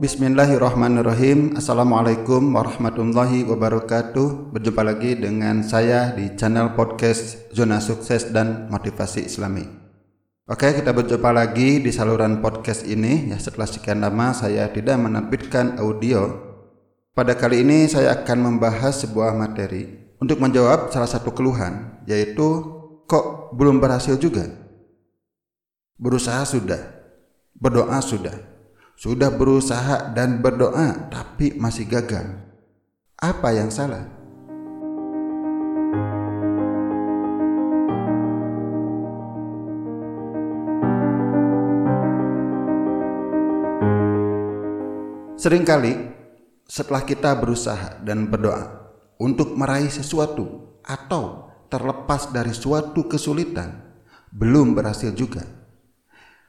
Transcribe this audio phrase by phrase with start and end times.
[0.00, 1.60] Bismillahirrahmanirrahim.
[1.60, 4.48] Assalamualaikum warahmatullahi wabarakatuh.
[4.48, 9.68] Berjumpa lagi dengan saya di channel podcast Zona Sukses dan Motivasi Islami.
[10.48, 13.28] Oke kita berjumpa lagi di saluran podcast ini.
[13.28, 16.48] Ya Setelah sekian lama saya tidak menerbitkan audio.
[17.12, 22.46] Pada kali ini saya akan membahas sebuah materi Untuk menjawab salah satu keluhan Yaitu
[23.04, 24.48] kok belum berhasil juga?
[26.00, 26.78] Berusaha sudah
[27.52, 28.49] Berdoa sudah
[29.00, 32.36] sudah berusaha dan berdoa, tapi masih gagal.
[33.16, 34.04] Apa yang salah?
[45.40, 45.96] Seringkali
[46.68, 53.80] setelah kita berusaha dan berdoa untuk meraih sesuatu atau terlepas dari suatu kesulitan,
[54.28, 55.48] belum berhasil juga.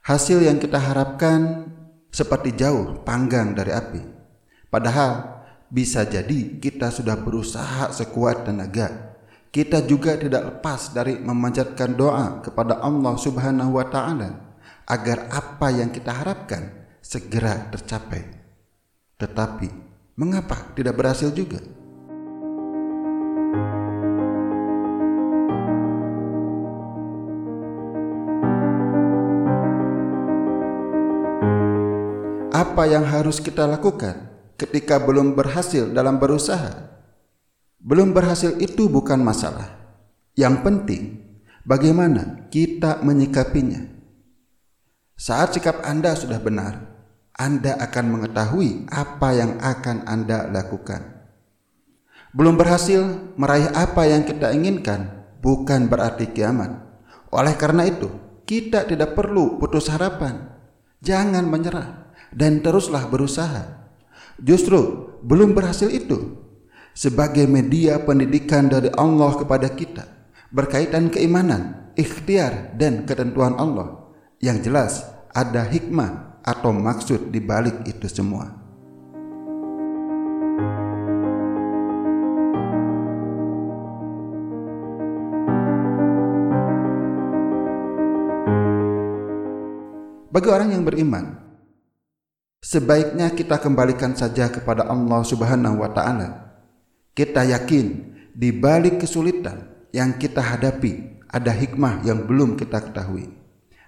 [0.04, 1.72] Hasil yang kita harapkan
[2.12, 4.02] seperti jauh panggang dari api.
[4.68, 9.16] Padahal bisa jadi kita sudah berusaha sekuat tenaga.
[9.52, 14.56] Kita juga tidak lepas dari memanjatkan doa kepada Allah Subhanahu wa taala
[14.88, 16.72] agar apa yang kita harapkan
[17.04, 18.28] segera tercapai.
[19.20, 19.68] Tetapi
[20.16, 21.60] mengapa tidak berhasil juga?
[32.72, 36.88] Apa yang harus kita lakukan ketika belum berhasil dalam berusaha?
[37.84, 39.76] Belum berhasil itu bukan masalah.
[40.40, 41.04] Yang penting
[41.68, 43.92] bagaimana kita menyikapinya.
[45.20, 46.80] Saat sikap Anda sudah benar,
[47.36, 51.28] Anda akan mengetahui apa yang akan Anda lakukan.
[52.32, 53.04] Belum berhasil
[53.36, 56.72] meraih apa yang kita inginkan bukan berarti kiamat.
[57.36, 58.08] Oleh karena itu,
[58.48, 60.48] kita tidak perlu putus harapan.
[61.04, 63.92] Jangan menyerah dan teruslah berusaha.
[64.42, 66.40] Justru belum berhasil itu
[66.92, 70.22] sebagai media pendidikan dari Allah kepada kita
[70.52, 74.12] berkaitan keimanan, ikhtiar dan ketentuan Allah.
[74.44, 74.92] Yang jelas
[75.32, 78.60] ada hikmah atau maksud di balik itu semua.
[90.32, 91.41] Bagi orang yang beriman,
[92.62, 96.54] Sebaiknya kita kembalikan saja kepada Allah Subhanahu wa taala.
[97.18, 103.34] Kita yakin di balik kesulitan yang kita hadapi ada hikmah yang belum kita ketahui.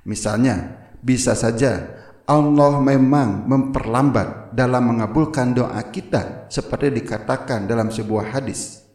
[0.10, 1.86] Misalnya, bisa saja
[2.26, 8.90] Allah memang memperlambat dalam mengabulkan doa kita seperti dikatakan dalam sebuah hadis.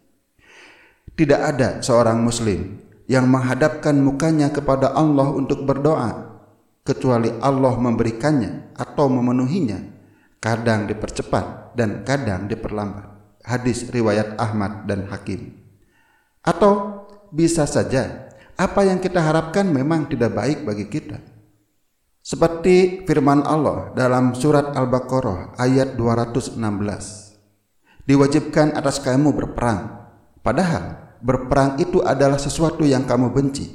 [1.15, 6.28] Tidak ada seorang muslim yang menghadapkan mukanya kepada Allah untuk berdoa
[6.89, 9.77] kecuali Allah memberikannya atau memenuhinya
[10.41, 13.05] kadang dipercepat dan kadang diperlambat.
[13.45, 15.53] Hadis riwayat Ahmad dan Hakim.
[16.41, 21.21] Atau bisa saja apa yang kita harapkan memang tidak baik bagi kita.
[22.25, 26.57] Seperti firman Allah dalam surat Al-Baqarah ayat 216
[28.09, 30.09] diwajibkan atas kamu berperang.
[30.41, 33.69] Padahal berperang itu adalah sesuatu yang kamu benci.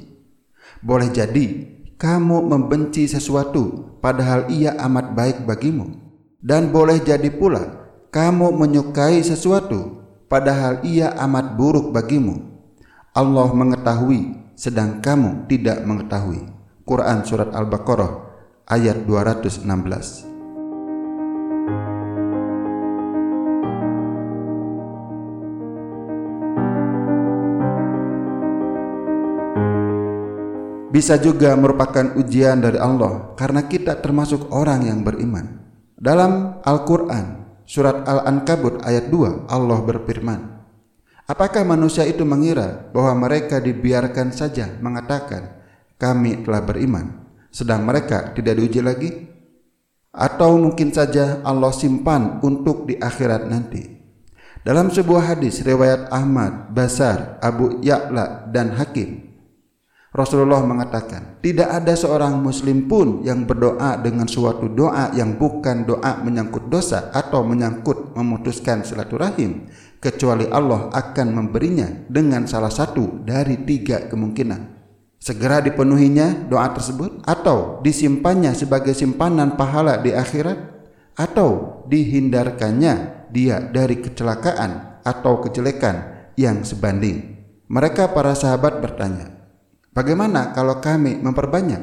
[0.82, 6.02] Boleh jadi kamu membenci sesuatu padahal ia amat baik bagimu.
[6.44, 12.52] Dan boleh jadi pula kamu menyukai sesuatu padahal ia amat buruk bagimu.
[13.14, 16.50] Allah mengetahui sedang kamu tidak mengetahui.
[16.84, 18.12] Quran surat Al-Baqarah
[18.68, 20.33] ayat 216
[30.94, 35.66] bisa juga merupakan ujian dari Allah karena kita termasuk orang yang beriman.
[35.98, 40.54] Dalam Al-Qur'an surat Al-Ankabut ayat 2 Allah berfirman,
[41.26, 45.66] Apakah manusia itu mengira bahwa mereka dibiarkan saja mengatakan
[45.98, 49.10] kami telah beriman sedang mereka tidak diuji lagi?
[50.14, 53.82] Atau mungkin saja Allah simpan untuk di akhirat nanti.
[54.62, 59.33] Dalam sebuah hadis riwayat Ahmad, Basar, Abu Ya'la dan Hakim
[60.14, 66.22] Rasulullah mengatakan, tidak ada seorang muslim pun yang berdoa dengan suatu doa yang bukan doa
[66.22, 69.66] menyangkut dosa atau menyangkut memutuskan silaturahim,
[69.98, 74.86] kecuali Allah akan memberinya dengan salah satu dari tiga kemungkinan.
[75.18, 80.78] Segera dipenuhinya doa tersebut atau disimpannya sebagai simpanan pahala di akhirat
[81.18, 87.34] atau dihindarkannya dia dari kecelakaan atau kejelekan yang sebanding.
[87.66, 89.33] Mereka para sahabat bertanya,
[89.94, 91.78] Bagaimana kalau kami memperbanyak?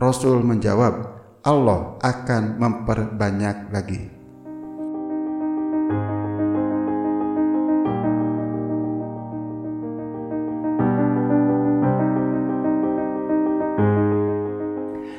[0.00, 4.08] Rasul menjawab, Allah akan memperbanyak lagi.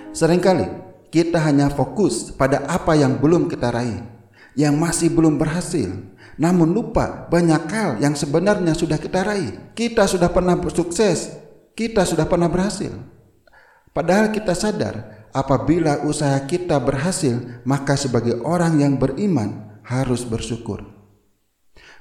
[0.09, 0.65] Seringkali
[1.13, 4.01] kita hanya fokus pada apa yang belum kita raih,
[4.57, 5.93] yang masih belum berhasil,
[6.41, 9.53] namun lupa banyak hal yang sebenarnya sudah kita raih.
[9.77, 11.42] Kita sudah pernah sukses,
[11.73, 12.93] kita sudah pernah berhasil.
[13.93, 20.81] Padahal kita sadar apabila usaha kita berhasil, maka sebagai orang yang beriman harus bersyukur.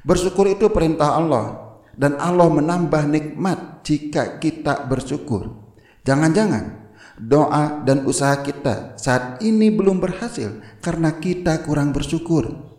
[0.04, 5.76] Bersyukur itu perintah Allah dan Allah menambah nikmat jika kita bersyukur.
[6.02, 6.82] Jangan-jangan
[7.20, 12.72] doa dan usaha kita saat ini belum berhasil karena kita kurang bersyukur.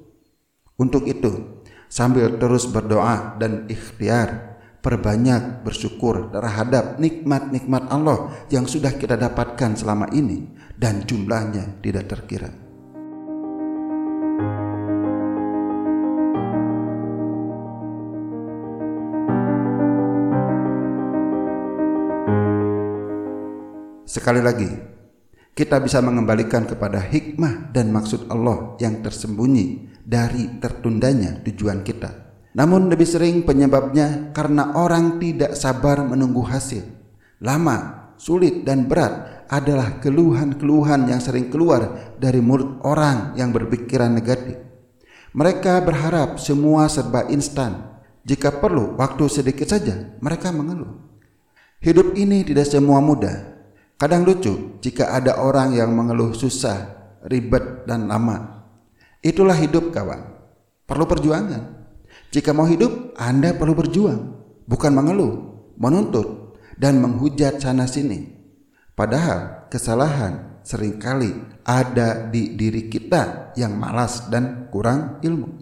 [0.73, 4.52] Untuk itu, sambil terus berdoa dan ikhtiar,
[4.83, 12.51] perbanyak bersyukur terhadap nikmat-nikmat Allah yang sudah kita dapatkan selama ini dan jumlahnya tidak terkira.
[24.03, 24.69] Sekali lagi,
[25.57, 32.22] kita bisa mengembalikan kepada hikmah dan maksud Allah yang tersembunyi dari tertundanya tujuan kita.
[32.53, 36.85] Namun lebih sering penyebabnya karena orang tidak sabar menunggu hasil.
[37.41, 44.61] Lama, sulit dan berat adalah keluhan-keluhan yang sering keluar dari mulut orang yang berpikiran negatif.
[45.33, 47.97] Mereka berharap semua serba instan.
[48.23, 51.01] Jika perlu waktu sedikit saja, mereka mengeluh.
[51.83, 53.53] Hidup ini tidak semua mudah,
[54.03, 56.91] Kadang lucu jika ada orang yang mengeluh susah,
[57.23, 58.67] ribet, dan lama.
[59.23, 60.27] Itulah hidup kawan.
[60.83, 61.82] Perlu perjuangan.
[62.33, 64.21] Jika mau hidup, Anda perlu berjuang.
[64.65, 68.25] Bukan mengeluh, menuntut, dan menghujat sana sini.
[68.97, 71.29] Padahal kesalahan sering kali
[71.61, 75.61] ada di diri kita yang malas dan kurang ilmu.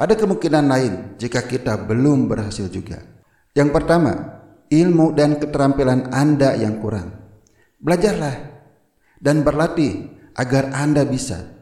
[0.00, 3.04] Ada kemungkinan lain jika kita belum berhasil juga.
[3.52, 7.12] Yang pertama, ilmu dan keterampilan Anda yang kurang.
[7.80, 8.36] Belajarlah
[9.20, 11.52] dan berlatih agar Anda bisa.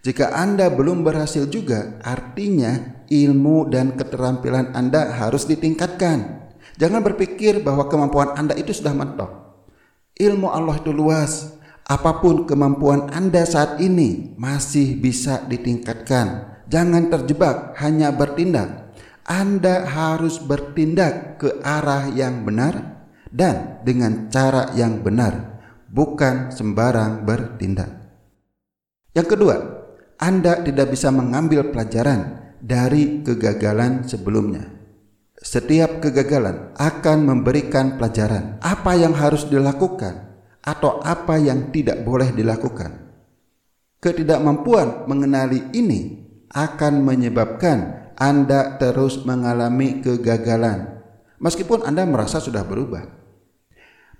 [0.00, 6.48] Jika Anda belum berhasil juga, artinya ilmu dan keterampilan Anda harus ditingkatkan.
[6.80, 9.30] Jangan berpikir bahwa kemampuan Anda itu sudah mentok.
[10.16, 11.52] Ilmu Allah itu luas.
[11.84, 18.89] Apa pun kemampuan Anda saat ini masih bisa ditingkatkan Jangan terjebak hanya bertindak.
[19.30, 27.94] Anda harus bertindak ke arah yang benar dan dengan cara yang benar, bukan sembarang bertindak.
[29.14, 29.56] Yang kedua,
[30.18, 34.66] Anda tidak bisa mengambil pelajaran dari kegagalan sebelumnya.
[35.38, 40.26] Setiap kegagalan akan memberikan pelajaran apa yang harus dilakukan
[40.58, 43.14] atau apa yang tidak boleh dilakukan.
[44.02, 46.18] Ketidakmampuan mengenali ini
[46.50, 51.00] akan menyebabkan Anda terus mengalami kegagalan,
[51.40, 53.08] meskipun Anda merasa sudah berubah.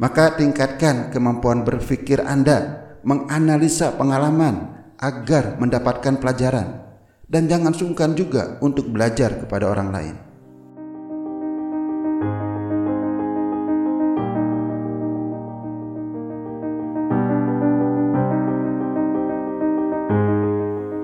[0.00, 6.80] Maka tingkatkan kemampuan berpikir Anda, menganalisa pengalaman agar mendapatkan pelajaran,
[7.28, 10.16] dan jangan sungkan juga untuk belajar kepada orang lain.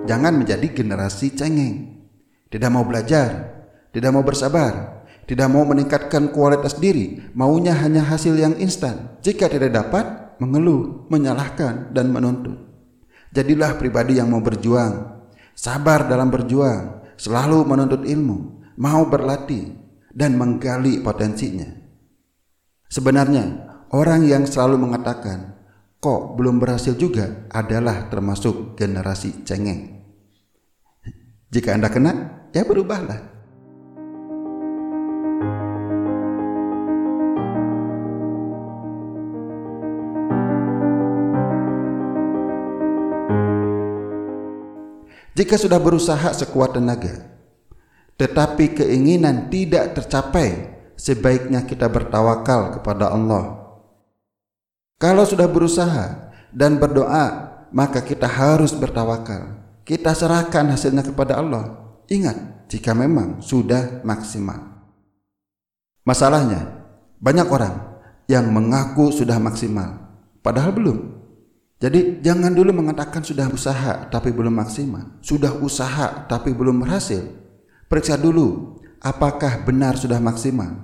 [0.09, 1.96] Jangan menjadi generasi cengeng.
[2.47, 3.57] Tidak mau belajar,
[3.91, 9.19] tidak mau bersabar, tidak mau meningkatkan kualitas diri, maunya hanya hasil yang instan.
[9.25, 12.55] Jika tidak dapat, mengeluh, menyalahkan, dan menuntut.
[13.35, 15.19] Jadilah pribadi yang mau berjuang,
[15.57, 19.75] sabar dalam berjuang, selalu menuntut ilmu, mau berlatih,
[20.15, 21.67] dan menggali potensinya.
[22.87, 25.59] Sebenarnya, orang yang selalu mengatakan,
[25.99, 29.96] kok belum berhasil juga adalah termasuk generasi cengeng.
[31.57, 32.13] Jika Anda kena,
[32.53, 33.17] ya berubahlah.
[45.33, 47.25] Jika sudah berusaha sekuat tenaga,
[48.21, 53.65] tetapi keinginan tidak tercapai, sebaiknya kita bertawakal kepada Allah.
[55.01, 61.79] Kalau sudah berusaha dan berdoa, maka kita harus bertawakal kita serahkan hasilnya kepada Allah.
[62.11, 64.83] Ingat, jika memang sudah maksimal.
[66.03, 66.67] Masalahnya,
[67.23, 67.75] banyak orang
[68.27, 70.11] yang mengaku sudah maksimal,
[70.43, 70.99] padahal belum.
[71.79, 77.23] Jadi jangan dulu mengatakan sudah usaha tapi belum maksimal, sudah usaha tapi belum berhasil.
[77.87, 80.83] Periksa dulu apakah benar sudah maksimal.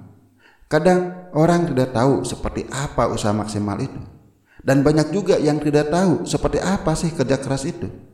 [0.69, 3.99] Kadang orang tidak tahu seperti apa usaha maksimal itu.
[4.63, 8.12] Dan banyak juga yang tidak tahu seperti apa sih kerja keras itu.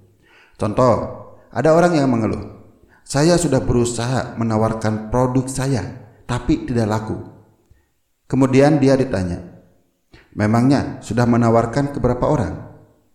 [0.58, 0.94] Contoh,
[1.54, 2.58] ada orang yang mengeluh.
[3.06, 5.80] Saya sudah berusaha menawarkan produk saya,
[6.26, 7.16] tapi tidak laku.
[8.28, 9.40] Kemudian dia ditanya,
[10.36, 12.54] memangnya sudah menawarkan ke berapa orang?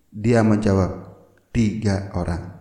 [0.09, 1.13] Dia menjawab,
[1.53, 2.57] tiga orang.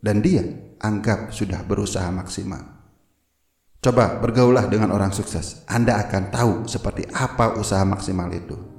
[0.00, 0.44] Dan dia
[0.80, 2.64] anggap sudah berusaha maksimal.
[3.84, 5.60] Coba bergaulah dengan orang sukses.
[5.68, 8.73] Anda akan tahu seperti apa usaha maksimal itu.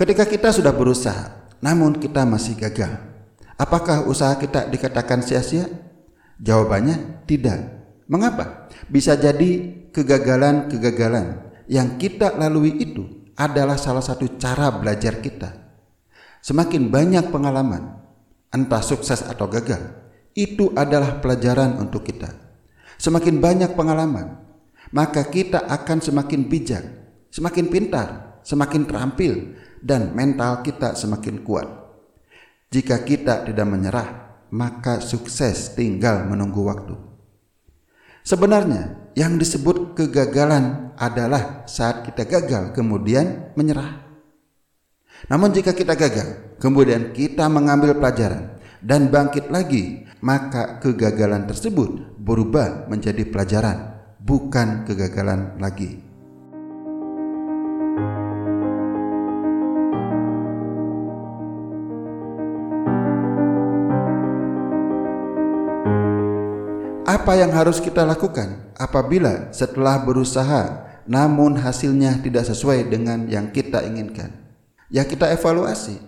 [0.00, 2.88] Ketika kita sudah berusaha, namun kita masih gagal,
[3.60, 5.68] apakah usaha kita dikatakan sia-sia?
[6.40, 7.60] Jawabannya tidak.
[8.08, 8.72] Mengapa?
[8.88, 15.52] Bisa jadi kegagalan-kegagalan yang kita lalui itu adalah salah satu cara belajar kita.
[16.40, 18.00] Semakin banyak pengalaman,
[18.56, 19.84] entah sukses atau gagal,
[20.32, 22.32] itu adalah pelajaran untuk kita.
[22.96, 24.48] Semakin banyak pengalaman,
[24.96, 26.88] maka kita akan semakin bijak,
[27.28, 31.68] semakin pintar, semakin terampil dan mental kita semakin kuat.
[32.70, 34.08] Jika kita tidak menyerah,
[34.54, 36.94] maka sukses tinggal menunggu waktu.
[38.22, 44.06] Sebenarnya, yang disebut kegagalan adalah saat kita gagal kemudian menyerah.
[45.26, 52.86] Namun, jika kita gagal, kemudian kita mengambil pelajaran dan bangkit lagi, maka kegagalan tersebut berubah
[52.86, 56.09] menjadi pelajaran, bukan kegagalan lagi.
[67.10, 73.82] Apa yang harus kita lakukan apabila setelah berusaha namun hasilnya tidak sesuai dengan yang kita
[73.82, 74.30] inginkan?
[74.94, 75.98] Ya kita evaluasi.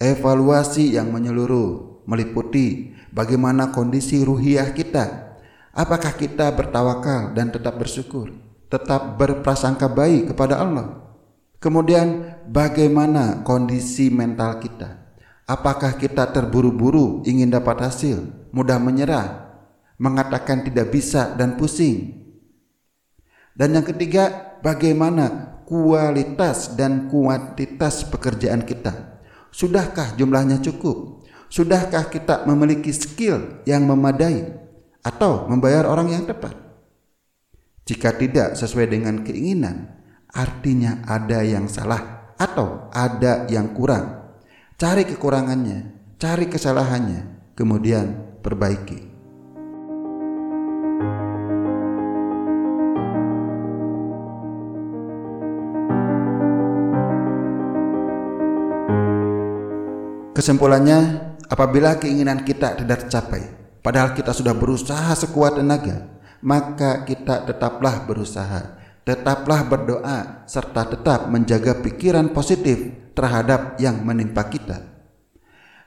[0.00, 5.36] Evaluasi yang menyeluruh meliputi bagaimana kondisi ruhiah kita.
[5.76, 8.32] Apakah kita bertawakal dan tetap bersyukur,
[8.72, 11.12] tetap berprasangka baik kepada Allah?
[11.60, 14.96] Kemudian bagaimana kondisi mental kita?
[15.44, 19.51] Apakah kita terburu-buru ingin dapat hasil, mudah menyerah,
[20.02, 22.18] mengatakan tidak bisa dan pusing.
[23.54, 29.22] Dan yang ketiga, bagaimana kualitas dan kuantitas pekerjaan kita?
[29.54, 31.22] Sudahkah jumlahnya cukup?
[31.46, 34.58] Sudahkah kita memiliki skill yang memadai
[35.04, 36.56] atau membayar orang yang tepat?
[37.86, 40.00] Jika tidak sesuai dengan keinginan,
[40.32, 44.32] artinya ada yang salah atau ada yang kurang.
[44.80, 49.11] Cari kekurangannya, cari kesalahannya, kemudian perbaiki.
[60.32, 63.52] Kesimpulannya, apabila keinginan kita tidak tercapai,
[63.84, 66.08] padahal kita sudah berusaha sekuat tenaga,
[66.40, 74.80] maka kita tetaplah berusaha, tetaplah berdoa, serta tetap menjaga pikiran positif terhadap yang menimpa kita.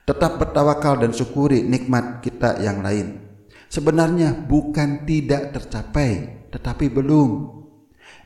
[0.06, 3.26] Tetap bertawakal dan syukuri nikmat kita yang lain.
[3.66, 7.50] Sebenarnya bukan tidak tercapai, tetapi belum.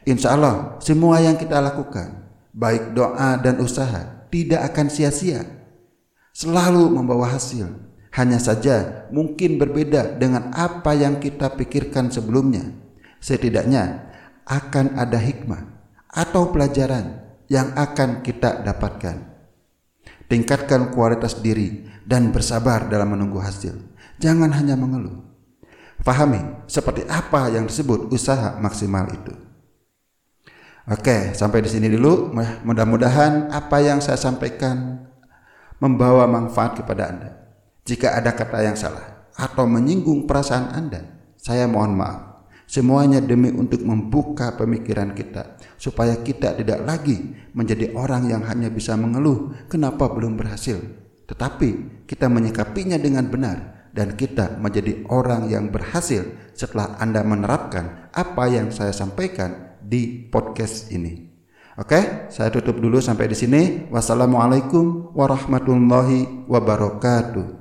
[0.05, 5.60] Insya Allah, semua yang kita lakukan, baik doa dan usaha, tidak akan sia-sia
[6.41, 7.69] selalu membawa hasil.
[8.11, 12.65] Hanya saja mungkin berbeda dengan apa yang kita pikirkan sebelumnya.
[13.21, 14.11] Setidaknya
[14.49, 15.63] akan ada hikmah
[16.11, 19.31] atau pelajaran yang akan kita dapatkan.
[20.27, 23.79] Tingkatkan kualitas diri dan bersabar dalam menunggu hasil.
[24.19, 25.23] Jangan hanya mengeluh.
[26.01, 29.37] Fahami seperti apa yang disebut usaha maksimal itu.
[30.91, 32.35] Oke, sampai di sini dulu.
[32.67, 35.07] Mudah-mudahan apa yang saya sampaikan
[35.81, 37.31] membawa manfaat kepada Anda.
[37.89, 41.01] Jika ada kata yang salah atau menyinggung perasaan Anda,
[41.41, 42.31] saya mohon maaf.
[42.71, 47.19] Semuanya demi untuk membuka pemikiran kita supaya kita tidak lagi
[47.51, 50.79] menjadi orang yang hanya bisa mengeluh kenapa belum berhasil.
[51.27, 56.23] Tetapi kita menyikapinya dengan benar dan kita menjadi orang yang berhasil
[56.55, 61.30] setelah Anda menerapkan apa yang saya sampaikan di podcast ini.
[61.79, 63.63] Oke, saya tutup dulu sampai di sini.
[63.95, 67.60] Wassalamualaikum warahmatullahi wabarakatuh.